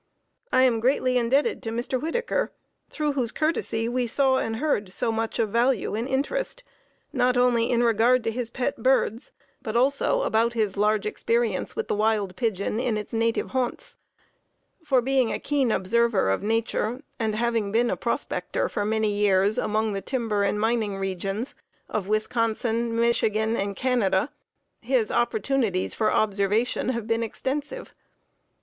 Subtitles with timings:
[0.51, 2.01] I am greatly indebted to Mr.
[2.01, 2.51] Whittaker,
[2.89, 6.63] through whose courtesy we saw and heard so much of value and interest,
[7.13, 11.87] not only in regard to his pet birds, but also about his large experience with
[11.87, 13.95] the wild pigeon in its native haunts;
[14.83, 19.59] for, being a keen observer of nature, and having been a prospector for many years
[19.59, 21.53] among the timber and mining regions
[21.87, 24.31] of Wisconsin, Michigan and Canada,
[24.79, 27.93] his opportunities for observation have been extensive.